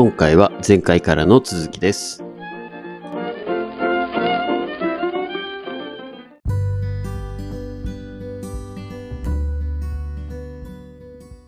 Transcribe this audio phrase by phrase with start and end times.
[0.00, 2.22] 今回は前回からの続きです。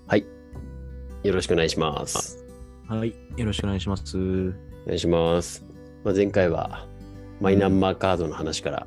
[0.08, 0.26] はい。
[1.22, 2.44] よろしくお願いします。
[2.88, 3.14] はい。
[3.36, 4.18] よろしくお願いします。
[4.18, 4.20] お
[4.88, 5.64] 願いします。
[6.02, 6.88] まあ、前回は
[7.40, 8.86] マイナンバーカードの話から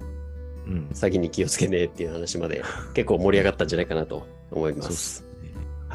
[0.68, 0.90] うん。
[0.92, 2.62] 先に気をつけねっていう話まで
[2.94, 5.33] 結構盛り上がったんじゃないかなと思いまそうっす。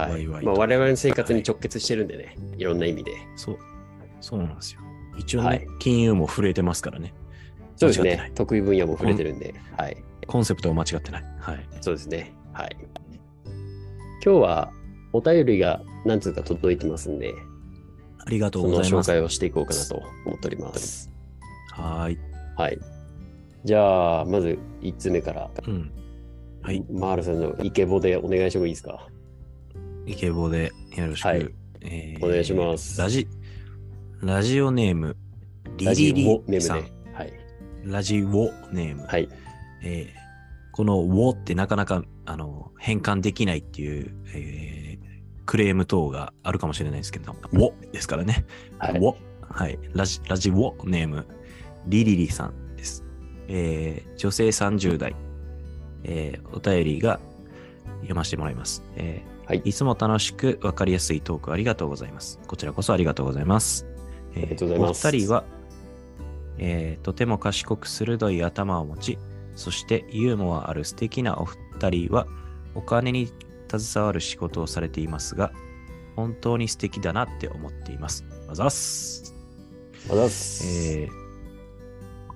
[0.02, 0.12] はい。
[0.12, 3.12] ワイワイとまあ、我々の生活に直結してるんでね、いろんな意味で。
[3.36, 3.58] そう。
[4.20, 4.80] そうなんですよ。
[5.18, 7.14] 一応ね、はい金融も触れてますからね。
[7.76, 8.02] そうです。
[8.02, 9.96] ね得意分野も触れてるんで、はい。
[10.26, 11.24] コンセプトは間違ってない。
[11.40, 11.68] はい。
[11.80, 12.32] そうですね。
[12.52, 12.76] はい。
[14.24, 14.72] 今日は
[15.12, 17.32] お便りが何通か届いてますんで、
[18.26, 19.10] ありがとそうのございます。
[19.10, 21.10] 紹介をしていこうかなと思っております。
[21.72, 22.18] はーい。
[22.56, 22.78] はい。
[23.64, 25.90] じゃあ、まず1つ目から、うん。
[26.62, 26.84] はい。
[26.90, 29.06] マールさんのイケボでお願いしてもいいですか？
[30.08, 31.26] イケボでよろしく。
[31.26, 31.48] はい
[31.82, 33.28] えーお願いしますラジ、
[34.20, 35.16] ラジオネーム、
[35.76, 36.84] リリリさん。
[37.84, 39.06] ラジオネーム。
[39.06, 39.28] はい。
[39.82, 40.18] えー
[40.72, 44.98] この「ウォ」ってなかなかあの変換できないっていう、えー
[45.46, 48.44] クレーム等があるかもしれないですけど、ウォですからね。
[48.78, 49.14] はいウォ。
[49.40, 49.78] はい。
[49.94, 51.26] ラジ、ラジウォネーム、
[51.86, 53.04] リリリさんです。
[53.48, 55.16] えー女性30代、
[56.04, 57.18] えーお便りが
[58.00, 58.82] 読ませてもらいます。
[58.96, 62.38] えーはいいつも楽しくわかりやすいトークありがとうございます。
[62.46, 63.86] こちらこそありがとうございます。
[64.34, 65.44] えーありがとうございますお二人は、
[66.58, 69.18] えーとても賢く鋭い頭を持ち、
[69.56, 72.26] そしてユーモアある素敵なお二人は、
[72.74, 73.32] お金に
[73.74, 75.50] 携わる仕事をされていますが、
[76.14, 78.26] 本当に素敵だなって思っています。
[78.50, 79.34] あざっす。
[80.10, 81.00] あざっす。
[81.00, 81.28] えー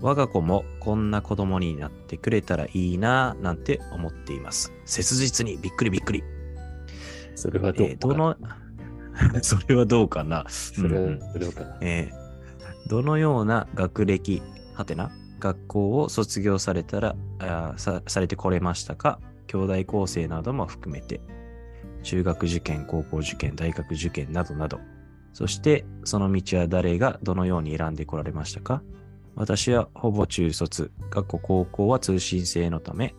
[0.01, 4.73] 我が子もこんな子供になってくれたらいいななんて思っています。
[4.87, 6.25] 切実にびっくりびっくり。
[7.35, 8.37] それはどうかえーどの、
[9.43, 10.45] それはどうかな。
[10.49, 11.79] それはどうかな。
[11.81, 12.23] えー
[12.89, 14.43] どのような学歴、
[14.75, 21.21] はてな、学校を卒業されたら、あーさされてこれましたか兄弟構成なども含めて、
[22.03, 24.81] 中学受験、高校受験、大学受験などなど、
[25.33, 28.83] そしてその道は誰がどのように選んでこられましたか
[29.35, 33.15] 私はほぼ中卒、学校高校は通信制のため、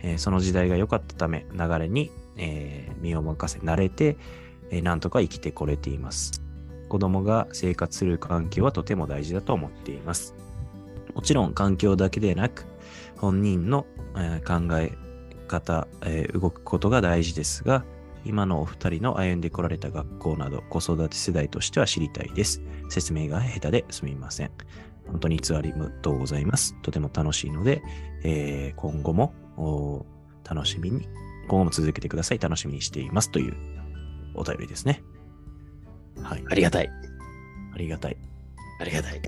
[0.00, 4.16] えーその時代が良かったため、流れに、えー身を任せ、慣れて、
[4.70, 6.42] えーなんとか生きてこれています。
[6.88, 10.34] 子供が生活する環境はとても大事だと思っています。
[11.14, 12.66] もちろん環境だけでなく、
[13.16, 13.86] 本人の、
[14.16, 14.92] えー考え
[15.48, 17.84] 方、えー動くことが大事ですが、
[18.24, 22.60] 今のお二人の歩んでこられた学校など子育て世代としては知りたいです。
[22.88, 24.50] 説明が下手ですみません。
[25.06, 26.74] 本当にいつありがとございます。
[26.82, 27.82] とても楽しいので、
[28.24, 29.32] えー今後も
[30.42, 31.08] 楽しみに、
[31.48, 32.38] 今後も続けてください。
[32.38, 33.30] 楽しみにしています。
[33.30, 33.54] という
[34.34, 35.02] お便りですね。
[36.22, 36.44] はい。
[36.48, 36.90] ありがたい。
[37.74, 38.16] ありがたい。
[38.80, 39.20] ありがたい。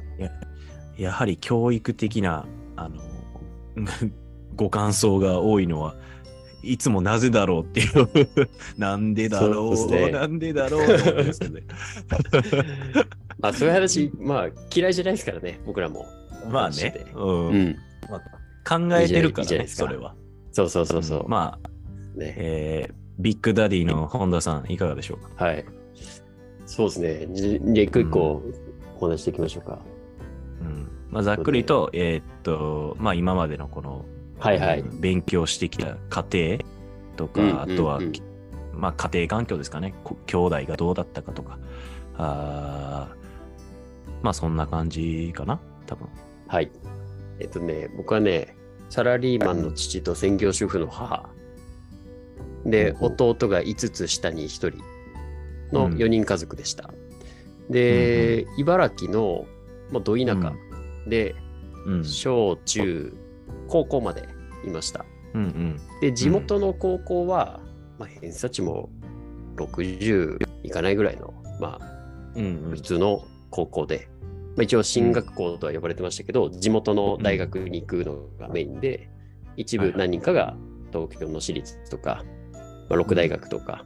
[0.99, 2.47] やはり教育的な、
[2.77, 3.01] あの、
[4.57, 5.97] ご感想が多いのは、
[6.63, 7.89] いつもなぜだろうっていう、
[8.77, 10.89] なんでだろう、ねなんでだろうね。
[13.39, 16.05] まあ、そういう話、まあ、嫌いじゃないですからね、僕らも。
[16.51, 17.77] まあね、うんうん。
[18.11, 18.21] まあ
[18.69, 20.17] 考えてるからね、いいじゃないですかそれは。
[20.53, 21.29] そうそうそうそう。
[21.29, 21.71] まあ、
[22.19, 22.35] ね。
[22.37, 25.45] えービッグダディの本田さん、いかがでしょうか？
[25.45, 25.65] はい。
[26.67, 27.27] そうですね。
[27.33, 28.43] じじゃあ、一個一個
[29.01, 29.81] お話していきましょうか。
[30.61, 34.05] うんまあ、ざっくりと、えーっと、まあ、今までのこの、
[34.39, 36.59] はいはいうん勉強してきた家庭
[37.17, 38.01] とか、うんうんうんあとは、
[38.73, 41.59] まあ、家庭環境ですかね、こ兄弟がどうだったかとか、
[42.17, 46.07] あーまあ、そんな感じかな、多分。
[46.47, 46.71] はい。
[47.41, 48.55] えっとね、僕はね、
[48.91, 51.29] サラリーマンの父と専業主婦の母。
[52.65, 54.71] で、弟が5つ下に1人
[55.73, 56.91] のうん4人家族でした。
[57.71, 59.47] で、茨城の、
[59.91, 60.53] もうど田舎
[61.07, 61.35] で、
[61.87, 62.05] うん。
[62.05, 63.15] 小中
[63.69, 64.29] 高校まで
[64.65, 65.05] いました。
[65.35, 65.81] うんうん。
[66.01, 67.61] で、地元の高校は、
[67.99, 68.91] まあ、偏差値も
[69.57, 71.99] 60いかないぐらいの、まあ、
[72.35, 74.09] 普通の高校で、
[74.57, 79.11] まあ、一応進学校とは呼ばれてましたけど、地元の大学に行くのがメインで、
[79.57, 80.57] 一部何人かが
[80.93, 82.25] 東京の私立とか、
[82.89, 83.85] まあ、六大学とか、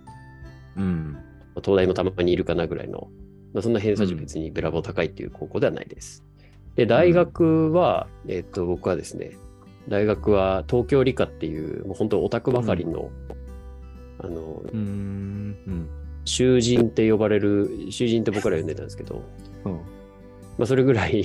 [0.76, 1.12] うん。
[1.12, 1.20] ま
[1.58, 3.08] あ東大もたまにいるかなぐらいの、
[3.52, 6.24] まあ、そんな偏差値別にべらぼう高いっていう高校ではないです。
[6.76, 9.32] で、大学は、えっと、僕はですね、
[9.88, 13.10] 大学は東京理科っていう、もう本当オタクばかりの、
[14.18, 15.56] あの、うん。
[15.66, 15.88] うん。
[16.24, 19.22] 囚人って呼ばれる、囚人って僕ら呼んでたんですけど、
[19.64, 19.72] うん
[20.58, 21.24] まあ、それぐらい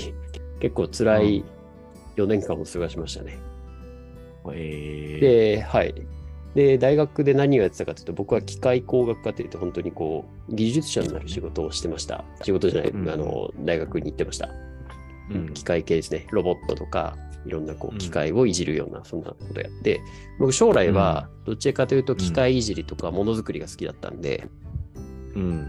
[0.60, 1.46] 結構辛い
[2.16, 3.38] 4年間を過ごしましたね。
[4.54, 5.94] えー、で、はい。
[6.56, 12.24] で、大学で何をやってたかというと、僕は機械工学科といって、本当にこう、技術者になる仕事をしてました。
[12.44, 14.50] 仕事じゃない、うんあの、大学に行ってました。
[15.30, 16.26] うん機械系ですね。
[16.32, 20.02] ロボットとか、いろんなこううん機械をいじるような、そんなことやって、
[20.40, 24.48] 僕将来はどっちかというと機械いじりとかものづくりが好きだったんで、
[25.36, 25.68] うん。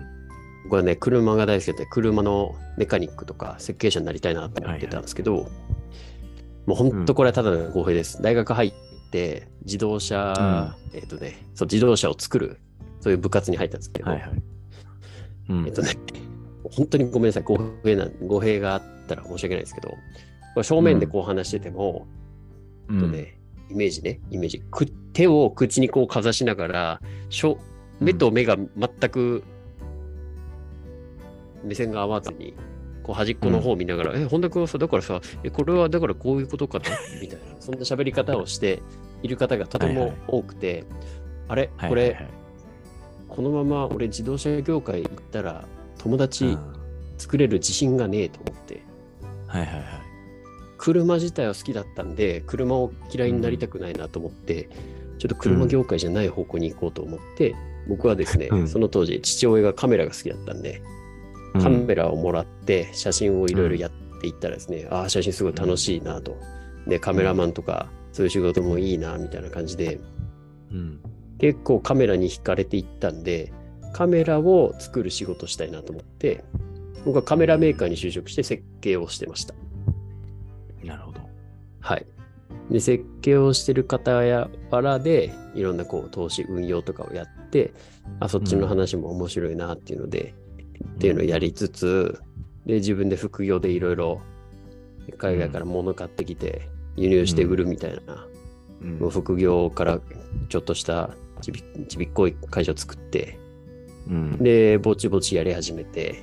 [0.65, 5.49] 僕はね、車が大好きで、車のメカニックとか設計者になりたいなと思ってたんですけど、
[6.67, 8.21] もう本当これはただの語弊です。
[8.23, 8.88] 大学入って、
[9.65, 12.59] 自動車、えっ、とね、そう、自動車を作る、
[13.01, 14.31] そういう部活に入ったんですけど、はいはい。
[15.51, 15.91] うんえっとね、
[16.71, 19.95] 本当にごめんなさい、語弊な語弊があったら申し訳ないですけど、
[20.63, 22.07] 正面でこう話してても、
[22.89, 23.39] うえっとね、
[23.71, 24.61] イメージね、イメージ。
[24.61, 27.59] く手を口にこうかざしながら、しょ
[28.01, 29.43] 目と目が全く
[31.65, 32.55] 目線が合わずに、
[33.09, 36.85] こう端っこの方を見ながら、え、本田君はさ、だからさ、え、これはだからこういうことかな？
[37.23, 38.83] みたいな、そんな喋り方をして
[39.23, 40.19] いる方がとてもはいはい。
[40.27, 40.85] 多くて、
[41.49, 42.29] あれ、これ、はいはいはい。
[43.31, 45.65] このまま俺自動車業界行ったら
[45.97, 46.19] 友うん。
[46.19, 46.59] 達
[47.17, 48.83] 作れる自信がねえと思って、
[49.47, 49.85] はいはいはい。
[50.77, 54.69] 車自体は好きだったんで、車を嫌いになりたくないなと思って、
[55.19, 57.57] ちょっと車業界じゃない方向に行こうと思って、
[57.89, 58.69] 僕はですね、うん。
[58.69, 60.98] その当時父親がカメラが好きだったんで、うん
[61.63, 63.91] カメラをもらって写真をいろいろやっ
[64.21, 66.37] ていったらですね、ああ、写真すごい楽しいなと。
[66.87, 70.01] で、カメラマンとかそういう仕事もいいなみたいな感じで、
[70.71, 71.01] うん。
[71.39, 73.53] 結構カメラに惹かれていったんで、
[73.93, 76.45] カメラを作る仕事したいなと思って、
[77.05, 79.55] 僕はカメラメーカーに就職して設計をしてました。
[80.85, 81.21] なるほど。
[81.81, 82.07] はい。
[82.71, 87.73] で、設計をしてる方やらで、いろんなこう投資、運用とかをやって、
[88.21, 90.35] あ、そっちの話も面白いなっていうので、
[90.85, 92.21] っていうのをやりつつ、
[92.67, 94.21] で、自分で副業でいろいろ
[95.17, 98.27] 海外から物買ってきて、輸入して売るみたいな、
[98.83, 99.11] うん。
[99.11, 100.01] 副業から
[100.49, 101.11] ちょっとした
[101.41, 103.39] ちびちびっこい会社を作って、
[104.09, 104.39] うん。
[104.39, 106.23] で、ぼちぼちやり始めて、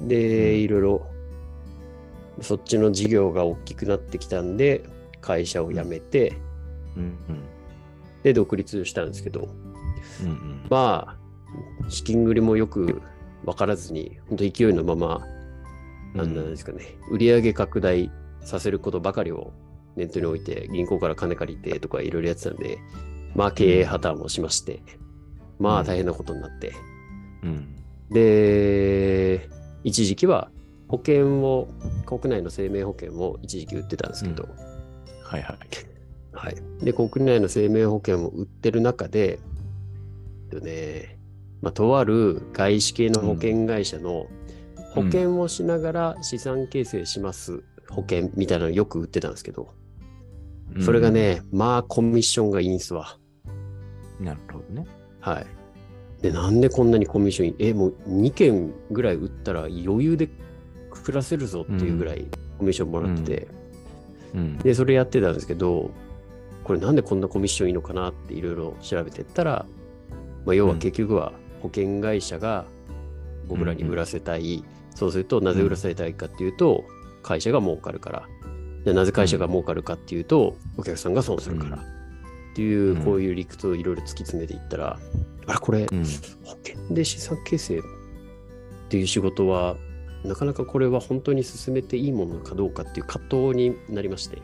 [0.00, 1.06] で、いろいろ、
[2.40, 4.82] そっちの事業が大きくなってきたんで、
[5.20, 6.34] 会社を辞めて、
[6.96, 7.14] うん。
[8.22, 9.48] で、独立したんですけど、
[10.22, 10.66] うんうん。
[10.68, 13.02] まあ、資金繰りもよく
[13.44, 15.26] 分からずに、本当勢いのまま、
[16.14, 16.34] なん。
[16.34, 18.10] なんですかね、売上拡大
[18.40, 19.52] させることばかりを
[19.96, 22.78] 念頭に置いて、銀行から金借りてとかいろいろやってたんで、
[23.34, 24.82] まあ経営破綻もしまして、
[25.58, 26.72] まあ大変なことになって、
[27.42, 27.74] うん。
[28.10, 29.48] で、
[29.82, 30.50] 一時期は
[30.88, 31.68] 保険を、
[32.06, 34.48] 国内の生命保険を一時期売ってたんですけど、
[35.22, 35.56] はいはい。
[36.32, 36.56] はい。
[36.84, 39.38] で、国内の生命保険を売ってる中で、
[40.52, 41.18] えっとね、
[41.64, 44.26] まあ、とある外資系の保険会社の
[44.90, 49.72] 保険をしながら資産形成します保険みたいなのよく売ってたんですけど、
[50.80, 53.16] それがね、まあコミッションがいいんすわ。
[54.18, 54.86] うん、なるほどね。
[55.20, 55.46] はい。
[56.20, 57.54] で、なんでこんなにコミッションいい？
[57.60, 60.28] え、もう2件ぐらい売ったら余裕で
[60.90, 62.26] 暮らせるぞっていうぐらい
[62.58, 63.48] コミッションもらってて、
[64.34, 64.58] うん。
[64.58, 65.90] で、それやってたんですけど、
[66.62, 69.66] これなんでこんなコミッションいいのかなっていろいろ調べてったら、
[70.44, 71.32] まあ、要は結局は
[71.64, 72.66] 保険会社が
[73.48, 74.62] 僕らに売らせたい。
[74.94, 76.84] そうすると、なぜ売らせたいかっていうと、
[77.22, 78.28] 会社が儲かるから。
[78.84, 81.76] でなぜ会社が儲かるかっていうと、お客さんが損するから。
[81.78, 81.80] っ
[82.54, 84.98] ていうう、んこういう理屈をいろいろ突き詰めていったら、
[85.46, 86.04] あれ、これ、うん。
[86.44, 87.82] 保険で資産形成っ
[88.90, 89.76] ていう仕事は、
[90.22, 94.42] なかなかこれは本当に進めていいものかどうかっていう葛藤になりまして。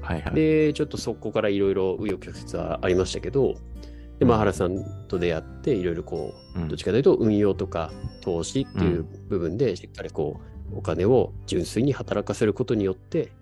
[0.00, 0.34] はいはい。
[0.34, 3.56] で、ちょっとそこからいろいろ紆余曲折はありましたけど、
[4.18, 6.68] で、まあ、原さんと出会って、いろいろこう、うん。
[6.68, 10.40] どっちかというと運用とか投資っていう部分で、しっかりこ
[10.72, 13.32] う、お金を純粋に働かせることによって、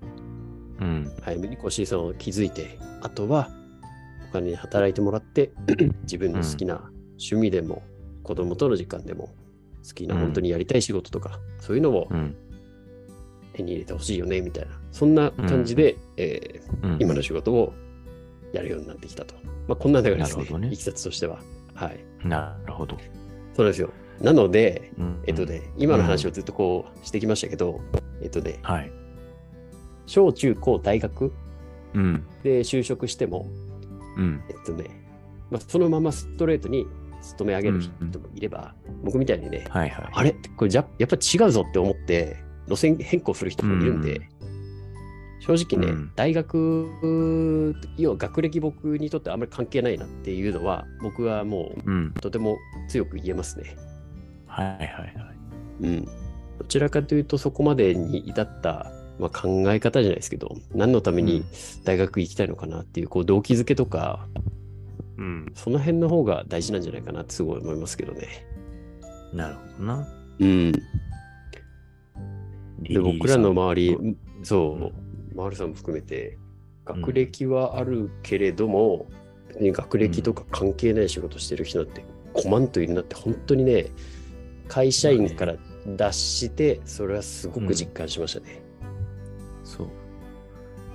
[0.80, 1.12] うん。
[1.22, 3.50] 早めにこう資産を築いて、あとは
[4.30, 5.52] お金に働いてもらって、
[6.02, 7.82] 自分の好きな趣味でも、
[8.22, 9.30] 子供との時間でも、
[9.86, 10.20] 好きなうん。
[10.22, 12.34] 本当にやりたい仕事とか、そういうのをうん。
[13.52, 16.62] 手に入れてほしいよね、みたいな、そんな感じで、え
[16.98, 17.74] 今の仕事を
[18.52, 19.34] やるようになってきたと。
[19.66, 21.40] まあ、こんな流れですねねいきさつとしては。
[21.74, 22.04] はい。
[22.26, 22.96] なるほど。
[23.54, 23.90] そうですよ。
[24.20, 27.80] なので、うんえっとね、今の話をずっとこうしてきましたけど、
[28.20, 28.92] えっとね、はい。
[30.06, 31.32] 小中高大学
[31.94, 32.26] うん。
[32.42, 33.46] で就職しても、
[34.16, 34.42] うん。
[34.48, 34.84] えっとね、
[35.50, 36.86] まあ、そのままストレートに
[37.22, 40.08] 勤め上げる人もいれば、僕みたいにね、はいはい。
[40.12, 40.34] あれ？
[40.56, 42.36] これじゃやっぱ違うぞって思って、
[42.68, 44.31] 路線変更する人もいるんで、うん
[45.46, 52.20] 正直ね、うん大学、要は学歴僕にとってあんまり関係ないなっていうのは、僕はもう。
[52.20, 52.58] とても
[52.88, 53.76] 強く言えますね。
[54.46, 55.16] はいはいはい。
[55.80, 56.04] うん。
[56.04, 61.42] どちらかというと、そこまでに至った、まあ、考え方じゃないですけど、何のために
[61.82, 64.28] 大学行きたいのかなっていう、こう動機づけとか、
[65.18, 65.52] うん。
[65.56, 68.46] その辺の方が大事なんじゃないかなってすごい思いますけどね。
[69.32, 70.08] なるほどな。
[70.38, 70.72] うん。
[72.82, 75.01] で、僕らの周りうん、そう、
[75.34, 76.38] マールさんも含めて、
[76.84, 79.06] 学歴はあるけれども、
[79.48, 83.86] 別に学歴とか関係ない仕事してる人って5万といるなって本当にね、
[84.68, 88.62] 会社員から脱して、それはすごく実感しましたね。
[89.64, 89.86] そう。
[89.86, 90.02] うん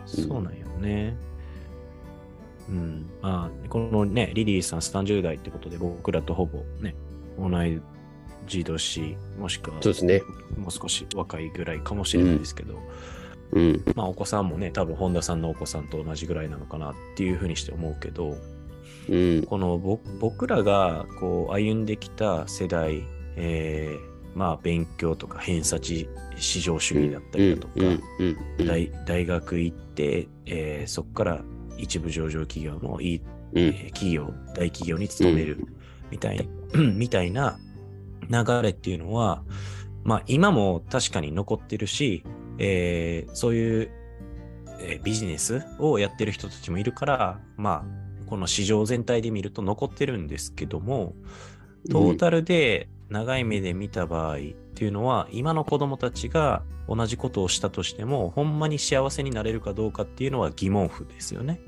[0.07, 1.15] そうなんよね。
[2.69, 3.09] うん。
[3.21, 6.95] まあ、このね、リリーさん30代ってことで、僕らとほぼね、
[7.37, 7.81] 同い
[8.47, 10.21] 年、もしくはそうですね。
[10.57, 12.79] もう少し若いぐらいかもしれないですけど、うん。
[13.95, 18.37] まあお子さんもね、多分本田さんのお子さんと同じぐらいなのかなっていうふうにして思うけど、
[19.09, 19.43] うん。
[19.43, 23.03] このぼ僕らがこう歩んできた世代、
[23.35, 31.41] えーまあ勉強とか偏差値至上主義だったりだとか、うんうんうん大大学行って、えーそこから
[31.77, 33.21] 一部上場企業のいい、
[33.53, 33.59] うん。
[33.59, 35.65] えー企業、大企業に勤める
[36.11, 37.57] みたい, みたいな
[38.29, 39.41] 流れっていうのは、
[40.03, 42.23] まあ今も確かに残ってるし、
[42.59, 43.91] えーそういう、
[44.79, 51.13] えービジネスをやってる人たちもいるから、まあこの市場全体で見ると残ってるんですけども、
[51.89, 54.39] トータルで長い目で見た場合っ
[54.75, 61.61] ていうのは、今の子供たちが同じことをしたとしても、ほんまに幸せになれるかどうかっていうのは疑問符ですよね。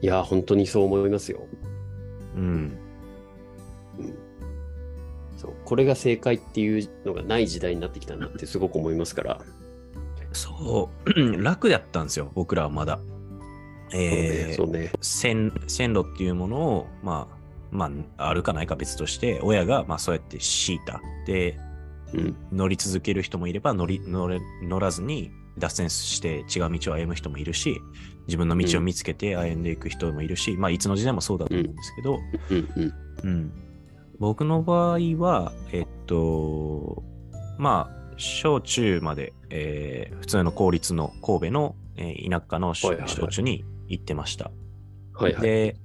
[0.00, 1.46] いや、本当にそう思いますよ。
[2.36, 2.78] うん。
[5.36, 9.40] そうこれが正解っていうのがない時代になってきたなってすごく思いますから。
[10.34, 13.00] そう、 楽だったんですよ、僕らはまだ。
[13.92, 14.92] えーそうね。
[15.00, 17.36] 線線路っていうものを、まあ、
[17.70, 21.00] まあ、あるかないか別として、親がまあそうやって敷いた。
[21.26, 21.58] で、
[22.12, 22.36] うん。
[22.52, 27.80] 乗り続ける人もいれば乗り乗れ乗らずに脱線して違う道を歩む人もいるし
[28.26, 32.18] 自分の道を見つけて歩んでいく人もいるし、まあいつの時代もそうだと思うんですけど、
[32.50, 32.94] うんうん。
[33.22, 33.52] うん
[34.20, 37.02] 僕の場合はえっと
[37.58, 42.94] まあ小中まで、えー普通の公立の神戸の、えー田舎の小
[43.28, 44.50] 中に行ってました。
[45.14, 45.42] はいはい。
[45.42, 45.76] で、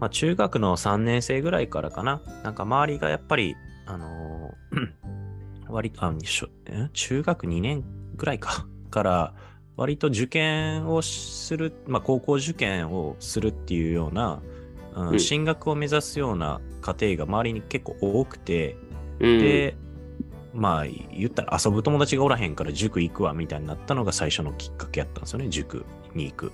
[0.00, 3.54] まあ、中学の3年生ぐらいからかな、なんか周りがやっぱり、
[3.86, 4.88] あのー
[5.72, 6.88] 割と、あしょえ？
[6.92, 7.84] 中学2年
[8.16, 9.34] ぐらいか、 から、
[9.76, 14.42] 割と受験をする、まあ、高校受験をするっていうような、
[14.94, 15.20] うんうん。
[15.20, 18.76] 進学を目指すような家庭が周りに結構多くて、
[19.18, 19.76] うん、で、
[20.54, 26.50] まあ、言ったら遊ぶ友達がおらへんから塾行くわみたいになったのが最初のきっかけやったんですよね、塾に行く。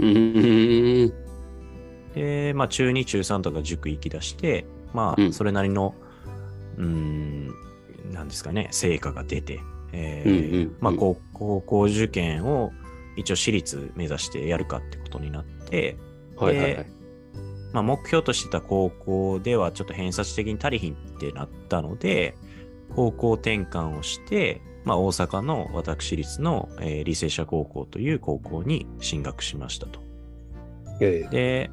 [2.14, 5.95] で、まあ、中2、中3とか塾行き出して、まあ、うんそれなりの、
[6.76, 7.49] うーん、
[8.12, 9.61] なんですかね、成果が出て、
[9.93, 12.73] えうんーうんまあ、高高校受験を
[13.17, 15.97] 一応私立目指してやるかってことになって、
[16.37, 16.87] はいはいはい。
[17.73, 22.35] まあ、目標としてた高校ではちょっと偏差値的に足りひんってなったので、
[22.95, 30.00] 高校転換をして、まあ、大阪の私立の、えー履正社高校という高校に進学しましたと。
[31.00, 31.71] ええで、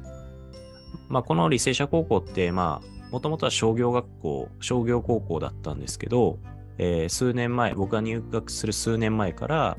[1.08, 6.38] まあ、この履正社高校って、まあ、もともとは商業学校、商業高校だったんですけど、
[6.78, 9.78] えー数年前、僕が入学する数年前から、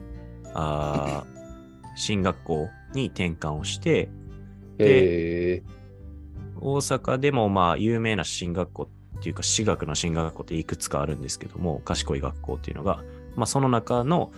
[0.53, 1.37] あー
[1.95, 4.09] 進学校に転換をして、
[4.79, 5.77] ええ
[6.59, 8.87] 大阪でもまあ有名な進学校っ
[9.21, 13.03] ていうか私学の進学校っていくつかあるんですけども、賢い学校っていうのが、
[13.35, 14.31] まあその中の、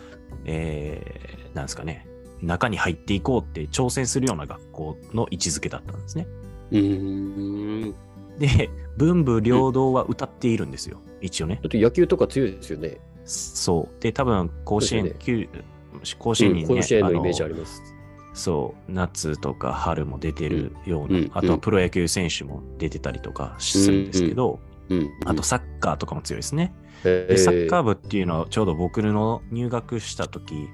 [0.46, 2.08] えー、なんですかね、
[2.42, 6.28] 中に入っていこうって挑戦するような学校の位置づけだったんですね。
[6.72, 7.96] うーん。
[8.38, 11.02] で、文武両道は歌っているんですよ。
[11.22, 11.68] 一応ねだ。
[11.68, 12.98] って野球とか強いですよね。
[13.26, 14.02] そう。
[14.02, 15.50] で、多分甲子園、そうです旧
[16.18, 17.82] 甲子園にね、うん甲子園のイメージあのります。
[18.34, 24.69] そう、夏とか春も出てるような、うんあとはプロ野球選手も出てたりとかするんですけど、うん。
[25.26, 26.74] あとサッカーとかも強いですね。
[27.04, 30.68] えで、サッカー部っていうのはちょうど僕の入学した時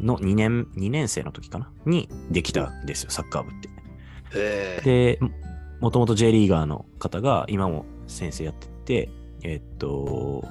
[0.00, 1.70] の2年、2年生の時かな？
[1.86, 3.68] にできたんですよ、サッカー部って。
[4.34, 5.30] ええで、も
[5.80, 9.10] もともと J リーガーの方が今も先生やってて、
[9.42, 10.44] えっと、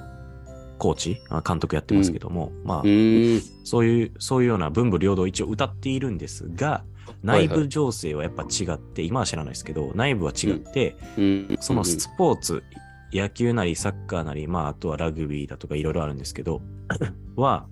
[0.79, 3.41] コーチ、あ監督やってますけども、まあう、ーん。
[3.63, 6.83] そういう、そういうような文武両道一応歌っているんですが、
[7.21, 12.63] 内部情勢はやっぱ違って、今は知らないですけど、内部は違って、うんそのスポーツ、
[13.11, 16.61] 野球なりサッカーなり、まあ、あとはラグビーだとかいろいろあるんですけど、
[17.35, 17.67] は、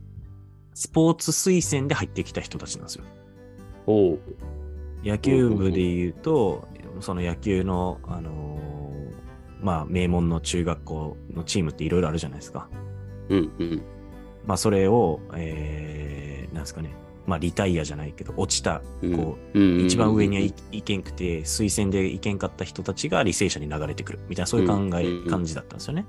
[0.73, 3.03] スポーツ推薦で入ってきた人たちなんですよ。
[5.03, 6.67] 野球部で言うと、
[6.99, 8.57] その野球の、あのー
[9.61, 12.69] まあ、名門の中学校のチームっていろいろあるじゃないですか。
[13.29, 13.81] うんうん。
[14.45, 16.93] まあ、それを、えー、なんですかね、
[17.27, 19.15] まあリタイアじゃないけど、落ちた、うん。
[19.15, 24.19] こう一番上にはいいけんくて、推薦でいけんかった人たちが履正社に流れてくる。
[24.29, 26.05] みたいな、そういう考え、うんうん感じだったんですよね。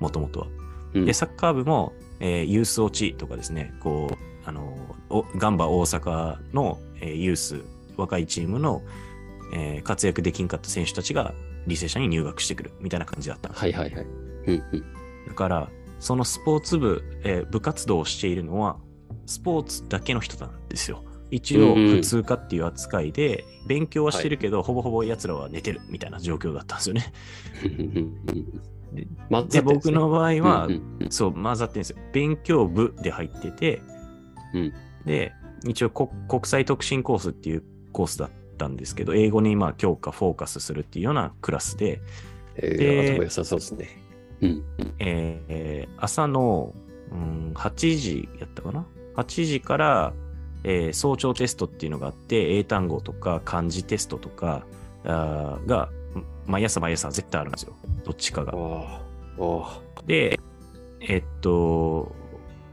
[0.00, 0.46] もともとは。
[0.94, 1.04] うん。
[1.04, 4.76] で、サッカー部も、えーユース落ちとかですね、こう、あの、
[5.10, 7.62] おガンバ大阪の、えーユース、
[7.96, 8.82] 若いチームの、
[9.54, 11.34] えー活躍できんかった選手たちが
[11.66, 12.70] 履正社に入学してくる。
[12.80, 14.04] みたいな感じだったんですはいはいはい。
[14.46, 14.84] うんうん。
[15.28, 18.78] だから、そのスポーツ部、えー部活動をしているのは、
[19.32, 21.04] スポーツだけの人なんですよ。
[21.30, 27.12] 一応、普通科っていう扱いで、勉強はしてるけど、ほぼほぼ奴らは寝てるみたいな状況だったんですよね。
[29.48, 30.68] で僕の場合は、
[31.08, 31.96] そう、混ざってるんですよ。
[32.12, 33.82] 勉強部で入ってて、
[34.52, 34.72] うん
[35.06, 35.32] で、
[35.66, 42.02] 一応こ国際特進コースっていうコースだったんですけど、英語にまあ強化、フォーカスするっていうようなクラスで、
[42.56, 43.88] えでー、頭良さそうですね。
[44.42, 44.64] うん。
[44.98, 46.74] えー朝の、
[47.12, 50.12] うん、8時やったかな ?8 時から、
[50.64, 54.64] えー早朝テストっていうのがあって、英単語とか漢字テストとか
[55.04, 55.88] が、
[56.46, 57.74] 毎朝毎朝絶対あるんですよ。
[58.04, 58.52] どっちかが。
[60.06, 60.38] で、
[61.00, 62.14] えっと、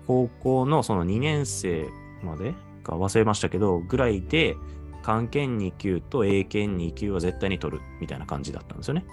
[0.08, 1.88] 高校のその2年生
[2.24, 2.54] まで
[2.90, 4.56] か忘れましたけど、ぐらいで、
[5.04, 9.06] 漢検2級と英検2級は絶対に取るみたいな感じだったんですよね。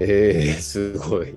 [0.00, 1.36] ええー、すごい。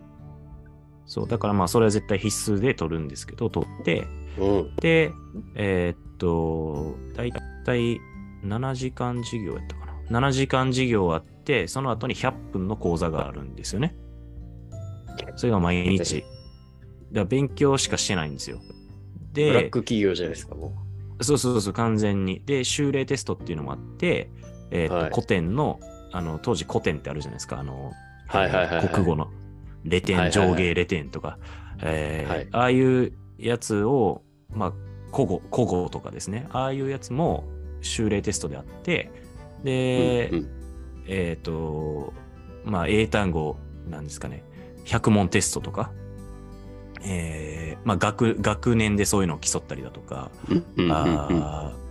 [1.06, 4.76] そう、だからまあそれは絶対必須で取るんですけど、取って、うん。
[4.78, 5.12] で、
[5.56, 7.34] えーっと、だい
[7.66, 8.00] たい
[8.44, 10.20] 7時間授業やったかな。
[10.30, 13.96] 7時間授業あって、その後に100分の講座があるんですよね。
[15.36, 16.24] それが毎日。
[17.12, 18.60] だ勉強しかしてないんですよ。
[19.34, 20.74] ブラッで、ク企業じゃないですか、も
[21.22, 22.42] そうそうそう、完全に。
[22.46, 24.30] で、修例テストっていうのもあって、
[24.72, 25.80] えーっと、はい古典の、
[26.12, 27.92] あの、当時古典ってあるじゃないですか、あの、
[28.28, 29.30] はいはいはいはい国語の、
[29.84, 31.38] レテン、はいはいはい上下レテンとか、
[31.82, 34.24] えーはいああいうやつを、
[34.54, 34.74] まあ、
[35.14, 37.46] 古語、古語とかですね、ああいうやつも
[37.82, 39.12] 修例テストであって、
[39.64, 39.66] う。
[39.66, 40.50] で、うんうん。
[41.08, 42.14] えっ、と、
[42.66, 43.58] まあ、英単語
[43.90, 44.44] なんですかね、
[44.86, 45.92] 100問テストとか、
[47.04, 51.88] えーまあ、学、学年でそういうのを競ったりだとか、うんうんうん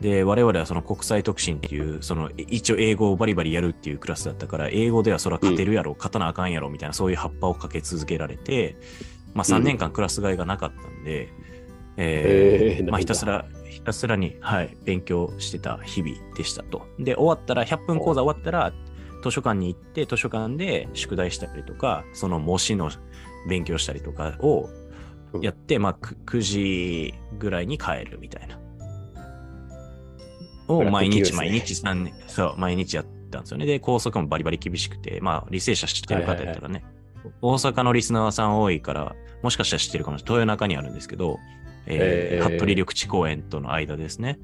[0.00, 8.76] で、我々はその国際特進っていう、その一応英語をバリバリやるっていうクラスだったから、英語ではそら勝てるやろ、勝たなあかんやろみたいなそういう葉っぱをかけ続けられて、
[9.32, 11.30] まあ3年間クラス替えがなかったんで、
[11.96, 16.86] えーへーまあひたすら、ひたすらに、はい、勉強してた日々でしたと。
[16.98, 18.72] で、終わったら、100分講座終わったら、
[19.22, 22.90] 図書館に行って、図書館で宿題したりとか、その模試の
[23.48, 24.68] 勉強したりとかを
[25.40, 28.58] やって、まあ、く9時ぐらいに帰るみたいな。
[30.68, 33.66] を毎日、毎日3年、そう、毎日やったんですよね。
[33.66, 36.84] で、高速もバリバリ厳しくて、まあ、履正社知ってる方やったらね、
[37.40, 40.34] 大阪のリスナーさん多いから、もしかしたら知ってるかもしれない。
[40.40, 41.38] 豊中にあるんですけど、
[41.86, 44.38] えーえー服部緑地公園との間ですね。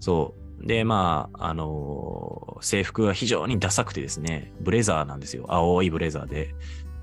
[0.00, 0.66] そう。
[0.66, 5.44] で、まあ、あのー制服が非常にダサくてですね、ブレザーなんですよ。
[5.48, 6.54] 青いブレザーで。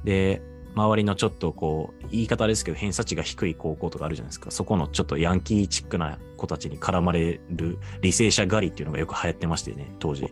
[0.04, 0.42] で、
[0.76, 4.52] 周りのちょっとこう、言い方ですけど、偏差値が低い高校とかあるじゃないですか。
[4.52, 10.26] そこのちょっとヤンキーチックな子たちに絡まれる履正社狩りっていうのがよく流行ってましてね、当時。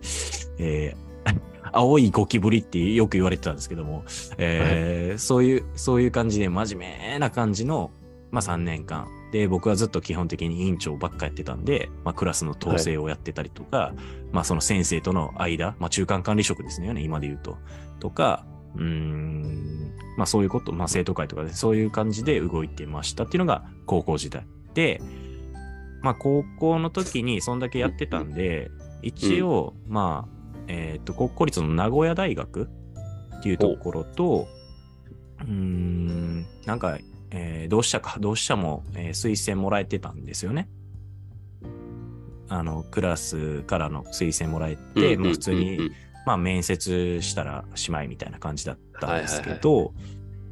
[0.58, 1.14] えー
[1.76, 4.04] 青いゴキブリってよく言われてたんですけども、
[4.38, 7.92] えーそういう、そういう感じで真面目な感じの、
[8.30, 9.08] まあ3年間。
[9.34, 13.96] で、僕はずっと基本的に委員長ばっかやってたんで、まあクラスの統制をやってたりとか、
[14.32, 17.58] まあその先生との間、まあ中間管理職ですね、今で言うと。
[18.00, 24.46] とか、うーん、まあそういうこと、まあ生徒会とかで、そういう感じで動いてましたっていうのが高校時代。
[24.76, 25.02] で、
[26.04, 28.70] まあ高校の時にそんだけやってたんで、
[29.02, 32.70] 一応、まあ、えっ、と、国公立の名古屋大学
[33.40, 34.48] っていうところと、
[35.42, 37.00] うーん、なんか、
[37.34, 40.70] えー同志社か、同志社も、えー推薦もらえてたんですよね。
[42.50, 45.92] あの、クラスからの推薦もらえて、まあ普通に、
[46.26, 49.94] まあ面接したらしまいみたいな感じだったんですけど、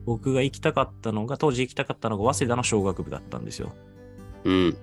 [0.06, 3.72] 僕が行きたかったのが、当時行きたかったのが早稲田の小学部だったんですよ。
[4.44, 4.78] うん。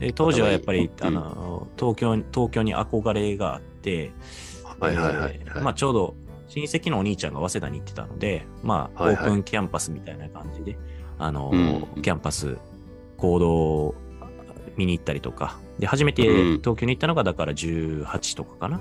[0.00, 4.12] で当時はやっぱり、うんあの、東京に、東京に憧れがあって、
[4.80, 6.14] はいはいはいえーまあちょうど
[6.48, 10.76] 親戚のお兄ちゃんが早稲田に行ってたので、まあ、はいはいオープンキャンパスみたいな感じで、
[11.18, 12.02] あの、うん。
[12.02, 12.58] キャンパス、
[13.16, 13.94] 行動を
[14.76, 16.58] 見に行ったりとか、で、初めてうん。
[16.58, 18.80] 東京に行ったのが、だから18とかかな、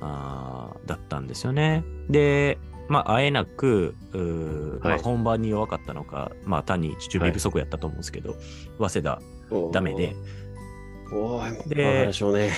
[0.00, 1.84] あーだったんですよね。
[2.08, 5.02] で、まあ、あえなく、うーまあ、はい。
[5.02, 8.36] 本番に弱かったのか、まあ、単に準備不足やったと思うんですけど、
[8.78, 9.22] 早稲田、
[9.72, 10.14] ダメで、。
[11.12, 12.50] おーい、でしょうね。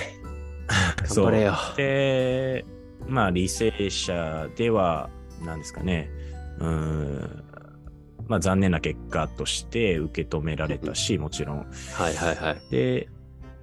[1.15, 1.53] 頑張れよ。
[1.77, 2.65] で、
[3.07, 5.09] まあ、履正社では、
[5.45, 6.09] なんですかね、
[6.59, 7.43] うーん、
[8.27, 11.57] まあ、残念な結果として受け止められたし、もちろん。
[11.93, 12.61] はいはいはい。
[12.71, 13.09] で、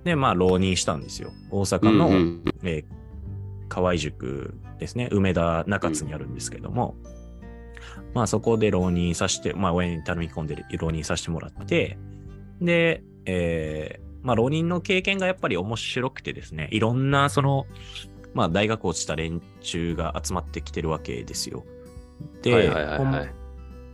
[0.05, 1.33] で、まあ、浪人したんですよ。
[1.51, 3.03] 大阪の、うんうんえー
[3.73, 5.09] 河合塾ですね。
[5.11, 6.95] 梅田中津にあるんですけども、
[8.13, 11.97] まあそこで浪人させて、まあ親に頼み込んで浪人させてもらって、
[12.61, 17.67] で、えーまあ浪人の経験がやっぱり面白くてですね、いろんなその、
[18.35, 21.65] まあ大学落ちた連中が集まってきてるわけですよ。
[22.43, 23.27] で、はいはいはいは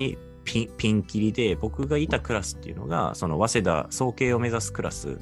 [0.01, 0.19] い。
[0.55, 5.19] にピンピンキリで、僕がいたクラスっていうのが、その早稲田総計を目指すクラス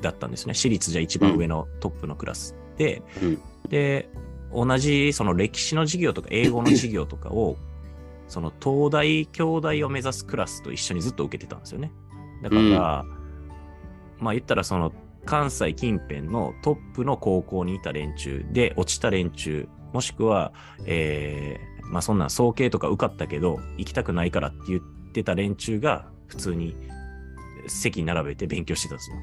[0.00, 0.54] だったんですね。
[0.54, 4.10] 私立じゃ一番上のトップのクラスで、うんで、
[4.52, 7.56] 同じその歴史の授業とか英語の授業とかを、
[8.28, 11.92] その東大、京大を目指すクラスと一緒にずっと受けてたんですよね。
[12.42, 13.04] だから、
[14.18, 14.92] まあ言ったらその
[15.24, 20.52] 関西近辺のトップの高校にいた連中で落ちた連中、もしくは、
[20.86, 24.80] えー、まあそんな総計とか受かったけど、行きたくないからって言っ
[25.12, 26.76] てた連中が普通に
[27.66, 29.16] 席に並べて勉強してたんですよ。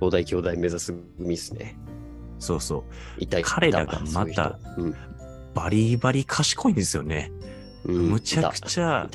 [0.00, 1.76] 東大兄弟目指す組ですね。
[2.38, 2.84] そうそ
[3.20, 3.26] う。
[3.42, 4.58] 彼らがまた
[5.54, 7.32] バリバリ賢いんですよね。
[7.84, 7.94] 人うん。
[7.96, 9.08] うんむちゃくちゃ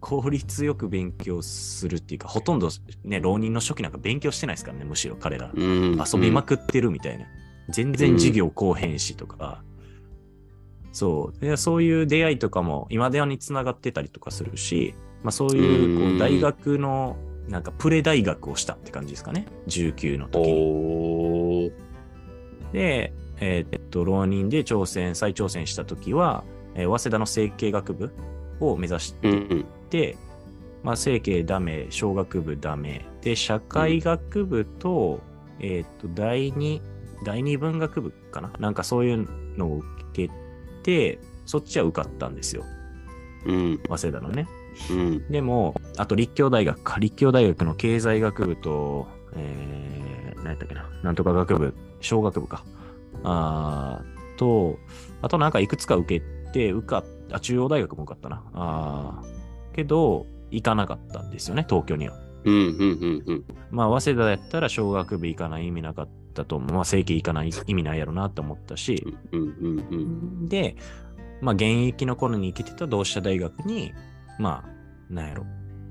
[0.00, 2.70] 効率よく勉強するっていうか、ほとんど
[3.04, 5.50] ね、浪人の初期なんか勉強してないですからね、むしろ彼ら。
[5.54, 7.26] うん遊びまくってるみたいな。
[7.68, 9.62] 全然授業後編しとか。
[10.92, 11.56] そうで。
[11.56, 17.16] そういう出会いとかも今ではにつながってたりとかするし、まあそういうこうんう大学の、
[17.48, 19.46] なんかプレ大学をしたって感じですかね。
[19.68, 21.72] 19の時に。
[22.72, 28.12] で、えーっと、浪人で挑戦、再挑戦した時は、えー早稲田の整形学部
[28.60, 29.64] を目指してうんうん。
[29.90, 30.16] で、
[30.82, 33.04] まあ、整形ダメ、小学部ダメ。
[33.22, 35.20] で、社会学部と、
[35.58, 36.80] えーっと、第二、
[37.24, 40.34] 第二文学部かななんかそういうのを受けて、
[41.46, 42.64] そっちは受かったんですよ。
[43.46, 43.80] うん。
[43.88, 44.48] 早稲田のね。
[44.90, 45.28] うん。
[45.30, 46.98] でも、あと立教大学か。
[46.98, 50.88] 立教大学の経済学部と、えー、何やったっけな。
[51.02, 52.64] なんとか学部、小学部か。
[53.24, 54.78] あーと、
[55.22, 58.42] あとなんかいくつか受けて、受かっあ、中央大学も受かったな。
[58.54, 62.16] あーけど、行かなかったんですよね、東京には。
[62.44, 62.54] うん。
[62.54, 62.62] うん。
[62.62, 63.22] うん。
[63.26, 63.44] うん。
[63.70, 66.72] まあ、早稲田やったら小学部行かない意味なかったと思う。
[66.72, 69.06] まあ、正規行かない意味ないやろなと思ったし。
[70.48, 70.76] で、
[71.40, 73.92] まあ、現役の頃に行けてた同志社大学に、
[74.38, 75.46] まあ、なんやろ、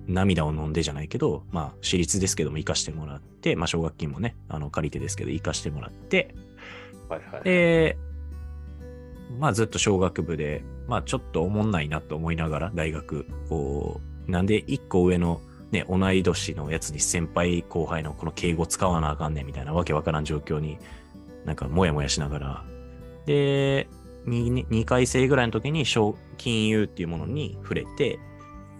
[0.08, 6.36] 涙を飲んでじゃないけど、まあ、私立ですけども行かしてもらって、まあ、奨学金もね、あの、借りてですけど行かしてもらって、
[7.08, 7.43] はいはい。
[7.43, 7.97] で、
[9.39, 20.77] まあ、ずっと小学部で、まあ、ちょっとおもんないなと思いながら、大学を、なんで一個上の、ね、同い年のやつに先輩後輩のこの敬語使わなあかんねんみたいなわけわからん状況に
[21.45, 22.63] なんかもやもやしながら。
[23.25, 23.88] で、
[24.25, 28.19] 2, 2回生ぐらいの時に小金融っていうものに触れて、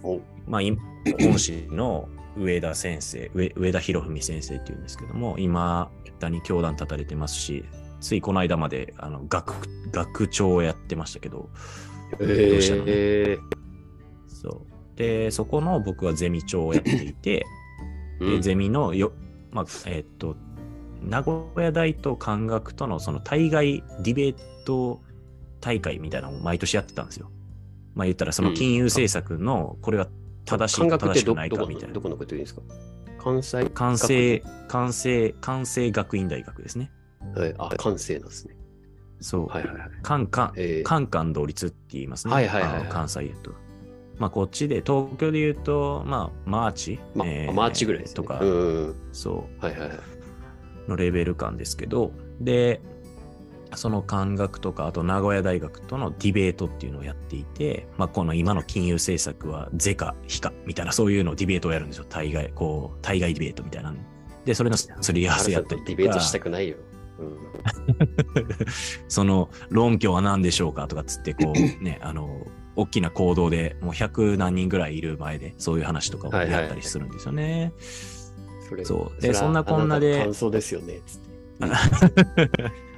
[0.02, 0.20] お。
[0.46, 0.76] まあ、い
[1.20, 7.64] 恩師の上田先生、上上田博文先生っていうんですけども、今、だに教団立たれてますし、
[8.00, 9.54] ついこの間まであの学
[9.92, 11.50] 学長をやってましたけど、
[12.18, 12.28] どう
[12.60, 12.84] したの？
[12.84, 13.38] ねえ
[14.26, 14.69] そう。
[15.00, 18.30] で、そこの僕はゼミ長をやっていて、ー。
[18.36, 19.12] で、ゼミのよ、
[19.50, 20.36] まあ、えーっと、
[21.02, 24.34] 名古屋大と関学とのその対外ディベー
[24.66, 25.00] ト
[25.60, 27.30] 大会みたいなのを毎年やってたんですよ。
[27.94, 30.06] まあ言ったらその金融政策のこれは
[30.44, 32.18] 正しいか正しくないかみたいなどこのど。
[32.18, 32.60] こと言うんですか？
[33.18, 33.70] 関西？
[33.70, 36.90] 関西、関西、関西学院大学ですね。
[37.34, 38.56] はい、あ、関西なんですね。
[39.20, 39.46] そう。
[39.46, 39.90] はいはいはい。
[40.02, 42.34] カンカン、えーカンカン同率って言いますね。
[42.34, 43.52] はいはいはいはい関西と。
[44.20, 48.08] まあこっちで、東京で言うと、まあマーチ、まえーマーチぐらいね。
[48.10, 48.38] とか。
[49.12, 49.64] そう。
[49.64, 49.98] はいはいはい。
[50.86, 52.82] のレベル感ですけど、で、
[53.74, 62.04] その漢学とか、あと名古屋大学とのディベートっていうのをやっていて、まあ、この今の金融政策は是か非かみたいな、そういうのをディベートをやるんですよ。
[62.08, 63.94] 対外、こう、対外ディベートみたいな。
[64.44, 65.84] で、それのすり合わせやったりとか。
[65.86, 66.76] ディベートしたくないよ。
[67.20, 67.38] うん。
[69.08, 77.72] その論拠は何でしょうかとかっつって、こうね、あの、大きな行動でもう100何人ぐらいいる前で、そういう話とかをはいはいやったりするんですよね。
[78.68, 81.00] それそうでそんなこんなで感想ですよね。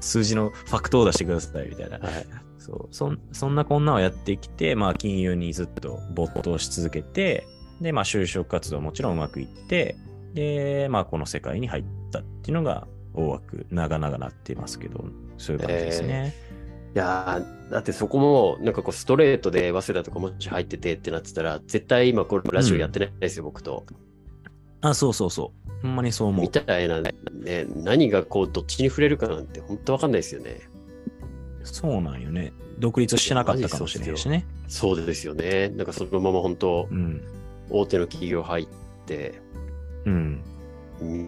[0.00, 1.98] 数字のファクトを出してくださいみたいな。
[1.98, 2.26] はい。
[2.58, 7.46] そうそんそんなこんなをやってきて、まあ、金融にずっと没頭し続けて、
[7.80, 9.96] で、まあ、就職活動もちろんうまくいって、
[10.34, 15.04] で、まあ、この世界に入ったっていうのが大枠、長々なってますけど、
[15.38, 16.34] そういう感じですね。
[16.94, 23.84] いやーだってそこも、なんかこう、ストレートで早稲田とかもし入っててってなってたら、絶対今これラジオやってないですよ、僕と。
[24.80, 25.82] あ、そうそうそう。
[25.82, 26.50] ほんまにそう思うみ。
[26.50, 27.12] たいなね、
[27.76, 30.60] 何がこう、どっちに触れるかなんて本当わかんないですよね。
[31.62, 32.52] そうなんよね。
[32.78, 34.46] 独立してなかったかもしれないしね。
[34.66, 35.68] そうですよね。
[35.68, 37.22] なんかそのまま本当う、ん。
[37.68, 38.66] 大手の企業入っ
[39.06, 39.40] て、
[40.06, 40.42] うん。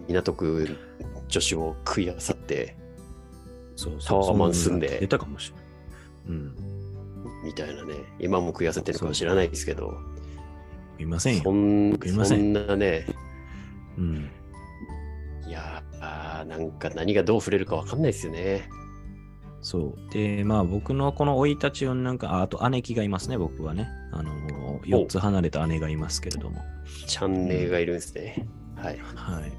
[0.08, 0.76] 港区
[1.28, 2.76] 女子を食いあさって、
[3.76, 5.64] そうタワーマン住んで出たかもしれない。
[6.28, 6.56] うん。
[7.44, 9.94] みたいなね、今も食いあさってるのかもしれないですけど、
[10.98, 11.42] いませんよ。
[11.42, 13.06] そん僕いませんそんなね、
[13.98, 14.30] うん。
[15.46, 18.68] いやー、なんか何がどう触れるかわかんないですよね。
[19.60, 20.12] そう。
[20.12, 23.88] で、まあ僕のこの生い立ちをなんか、ああと姉貴がいますね、僕はね。
[24.12, 24.32] あの、
[24.80, 26.60] 4つ離れた姉がいますけれども。
[27.06, 28.46] チャンネルがいるんですね。
[28.76, 28.98] はい。
[29.14, 29.52] はい。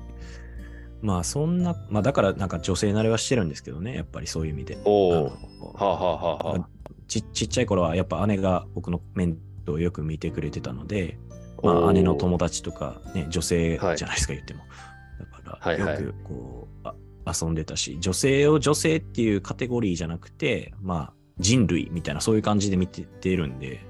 [1.04, 4.78] まあそんな、まあだからなんか女性慣れはしてるんですけどね、やっぱりそういう意味で。
[4.86, 5.24] おお。
[5.26, 5.32] は
[5.80, 6.70] あ、はあはあはあ、
[7.10, 11.20] ちちっちゃい頃はやっぱ姉が僕の面倒をよく見てくれてたので、
[11.62, 14.62] まあ、姉の友達とか、ね、女性じゃないですか、言っても。
[15.20, 16.96] だから、はいはいよくこう、あ
[17.42, 23.82] 遊んでたし、女性を女性っていうカテゴリーじゃなくて、まあ、人類みたいな、そういう感じで見ててるんで、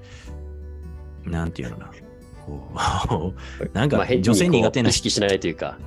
[1.26, 1.91] なんていうのかな。
[2.45, 5.78] こう なんか女性苦手なこう意識しないというか。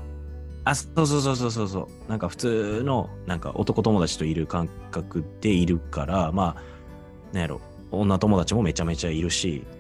[0.67, 2.11] あ、そうそうそうそうそうそう。
[2.11, 6.63] なんか普通の、なんか男友達といる感覚でいるから、まあ、
[7.33, 7.61] なんやろ、
[7.93, 9.77] 女友達もめちゃめちゃいるし、はい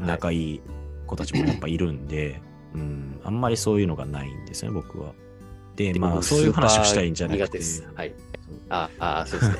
[0.00, 0.60] 仲いい
[1.06, 2.40] 子たちもやっぱいるんで、
[2.74, 5.12] うん、あんまりそういうのがないんですね、僕は。
[5.76, 7.60] で、まあ、僕そういう話をしたいんじゃなくて。
[7.94, 8.14] はい。
[8.70, 9.58] ああ、そうですね。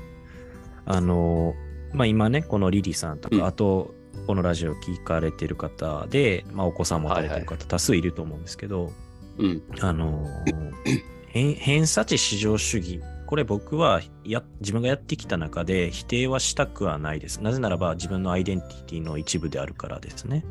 [0.86, 1.54] あの、
[1.92, 3.94] まあ今ね、このリリさんとか、うんあと、
[4.26, 8.92] このラジオ聞かれてる方で、まあお子さん持たれてる方、多数いると思うんですけど、
[9.38, 9.62] うん。
[9.80, 10.70] あのー
[11.28, 13.00] 偏偏差値至上主義。
[13.26, 17.40] これ僕はや自分がやってきた中で否定はしたくはないです。
[17.40, 20.44] なぜならば自分のアイデンティティの一部であるからですね。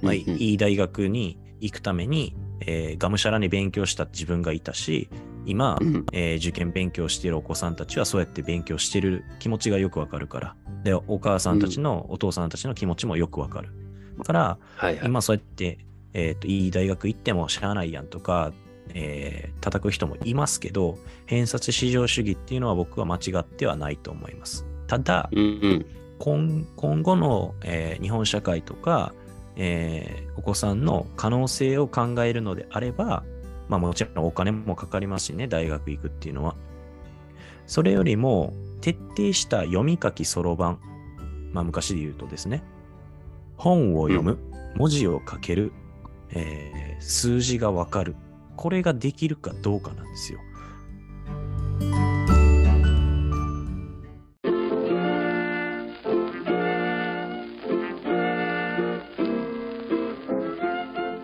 [0.00, 5.10] まあ、いいい大学に行くために、えーがむしゃらに勉強した自分がいたし、
[5.44, 10.56] 今、うんえー受験勉強しているお子さんたちはそうやって勉強してる気持ちがよくわかるから。
[10.84, 13.70] で、お母さんたちの、お父さんたちの気持ちもよくわかる。
[14.24, 15.06] から、はいはい。
[15.06, 15.78] 今そうやって、
[16.14, 18.52] えーと、いい大学行ってもしゃあないやんとか、
[18.94, 24.64] えー叩く人もいますけど、偏差値至上主義っていうのは僕は間違ってはないと思います。
[24.86, 25.86] ただ、うんうん。
[26.18, 29.12] 今今後の、えー日本社会とか、
[29.56, 33.24] えーお子さんの可能性を考えるのであれば、
[33.68, 36.54] まあもちろんお金もかかりますしね、大学行くっていうのは。
[37.66, 40.78] それよりも、徹底した読み書きそろばん。
[41.52, 42.62] まあ昔で言うとですね、
[43.56, 44.38] 本を読む、
[44.76, 45.72] 文字を書ける、
[46.32, 48.16] えー数字がわかる。
[48.56, 50.40] これができるかどうかなんですよ。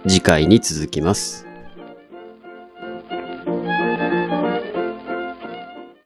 [0.07, 1.45] 次回に続きます。